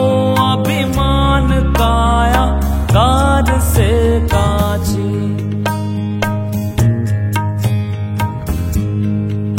[0.43, 2.59] अभिमान काया
[2.91, 5.13] कार से काची।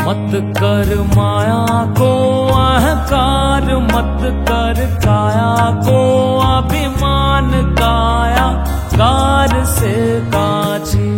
[0.05, 2.13] मत कर माया को
[2.47, 6.01] अहकार, मत कर काया को
[6.39, 8.49] अभिमान काया
[8.95, 11.11] कार से काची।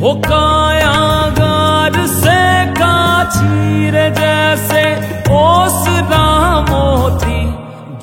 [0.00, 0.57] वो कायागार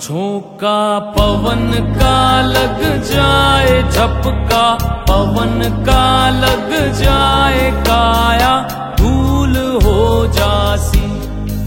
[0.06, 4.66] झोंका पवन का लग जाए, झपका
[5.10, 8.52] पवन का लग जाए, काया
[9.00, 11.02] धूल हो जासी,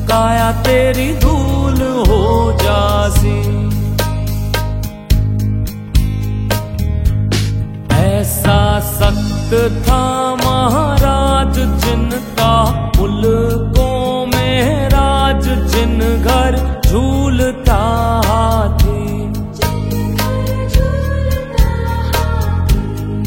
[0.06, 3.38] काया तेरी धूल हो जासी।
[7.98, 9.54] ऐसा सख्त
[9.88, 10.04] था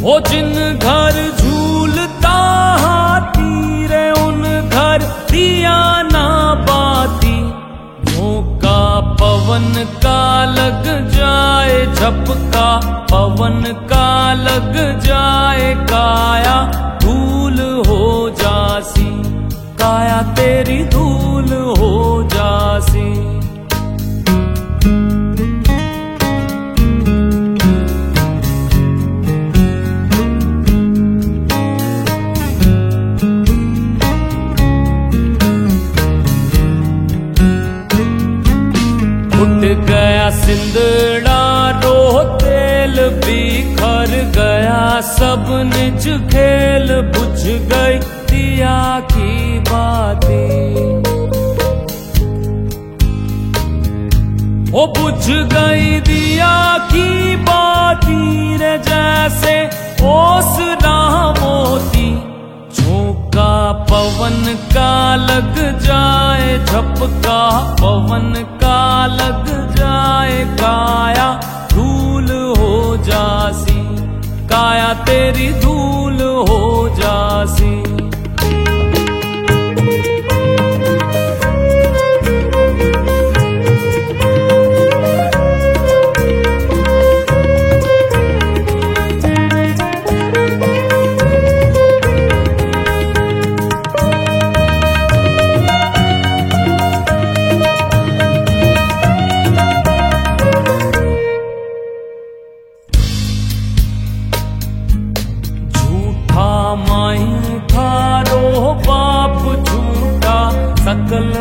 [0.02, 2.38] वो जिन घर झूलता
[2.84, 6.28] हाथी रे उन घर दिया ना
[6.70, 7.38] बाती।
[8.64, 8.82] का
[9.20, 10.22] पवन का
[10.56, 12.70] लग जाए, झपका
[13.12, 16.51] पवन का लग जाए, काया
[40.62, 47.42] सिंदड़ा रो तेल बिखर गया, सब निज खेल बुझ
[47.72, 47.98] गई
[48.30, 48.78] दिया
[49.12, 51.02] की बातें।
[54.72, 55.24] वो बुझ
[55.54, 56.54] गई दिया
[56.92, 59.56] की बाती रे जैसे
[60.12, 60.54] ओस
[61.40, 62.10] मोती
[62.76, 63.52] झोंका
[63.92, 64.44] पवन
[64.76, 64.94] का
[65.26, 67.42] लग जाए, झपका
[67.82, 68.34] पवन
[68.64, 71.28] का लग जाए काया
[71.74, 73.80] धूल हो जासी।
[74.48, 77.81] काया तेरी धूल हो जासी।
[111.12, 111.38] கல்ல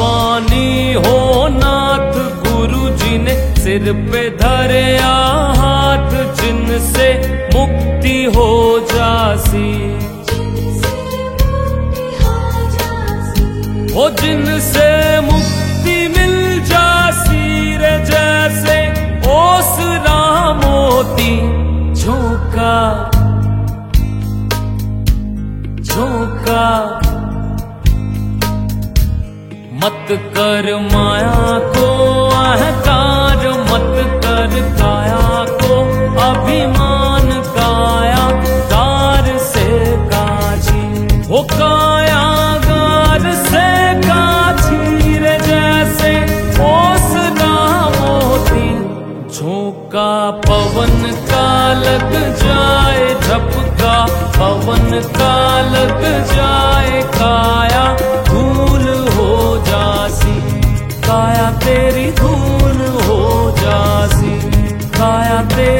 [0.00, 1.16] भवानी हो
[1.52, 2.14] नाथ
[2.44, 7.08] गुरु जी ने सिर पे धरे हाथ जिनसे
[7.54, 8.48] मुक्ति हो
[8.92, 9.72] जासी।
[13.94, 14.88] वो जिनसे
[29.90, 31.86] मत कर माया को,
[32.38, 35.78] अहकार मत कर काया को,
[36.24, 38.26] अभिमान काया
[38.72, 39.66] कार से
[40.12, 42.22] काजी हो काया
[42.66, 43.66] गार से
[44.06, 46.12] काजी रे जैसे
[46.68, 47.52] ओसना
[47.98, 48.68] मोती
[49.28, 50.12] झोंका
[50.46, 51.02] पवन
[51.32, 51.48] का
[51.82, 52.12] लग
[52.44, 53.98] जाए, झपका
[54.38, 55.36] पवन का
[55.74, 56.02] लग
[56.34, 56.49] जाए।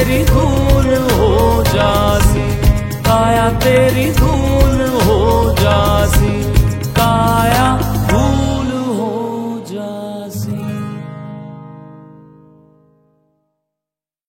[0.01, 1.27] तेरी धूल हो
[1.63, 2.45] जासी
[3.05, 4.60] काया तेरी धूल